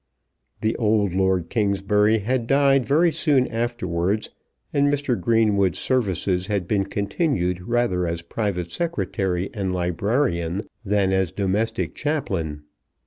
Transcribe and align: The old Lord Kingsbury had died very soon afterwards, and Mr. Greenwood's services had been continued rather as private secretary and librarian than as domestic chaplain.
The 0.61 0.75
old 0.77 1.13
Lord 1.13 1.49
Kingsbury 1.51 2.17
had 2.17 2.47
died 2.47 2.87
very 2.87 3.11
soon 3.11 3.45
afterwards, 3.45 4.31
and 4.73 4.91
Mr. 4.91 5.15
Greenwood's 5.21 5.77
services 5.77 6.47
had 6.47 6.67
been 6.67 6.85
continued 6.85 7.61
rather 7.61 8.07
as 8.07 8.23
private 8.23 8.71
secretary 8.71 9.51
and 9.53 9.71
librarian 9.71 10.67
than 10.83 11.11
as 11.13 11.31
domestic 11.31 11.93
chaplain. 11.93 12.63